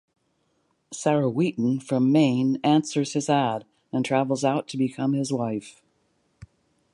Sarah 0.91 1.29
Wheaton, 1.29 1.79
from 1.79 2.11
Maine, 2.11 2.59
answers 2.63 3.13
his 3.13 3.29
ad 3.29 3.65
and 3.93 4.03
travels 4.03 4.43
out 4.43 4.67
to 4.69 4.75
become 4.77 5.13
his 5.13 5.31
wife. 5.31 5.83